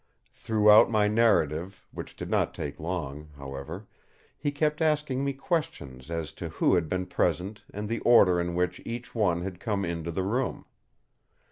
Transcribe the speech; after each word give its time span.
Throughout 0.33 0.89
my 0.89 1.07
narrative, 1.07 1.85
which 1.91 2.15
did 2.15 2.27
not 2.27 2.55
take 2.55 2.79
long, 2.79 3.29
however, 3.37 3.85
he 4.35 4.51
kept 4.51 4.81
asking 4.81 5.23
me 5.23 5.31
questions 5.33 6.09
as 6.09 6.31
to 6.31 6.49
who 6.49 6.73
had 6.73 6.89
been 6.89 7.05
present 7.05 7.61
and 7.71 7.87
the 7.87 7.99
order 7.99 8.41
in 8.41 8.55
which 8.55 8.81
each 8.83 9.13
one 9.13 9.41
had 9.43 9.59
come 9.59 9.85
into 9.85 10.09
the 10.09 10.23
room. 10.23 10.65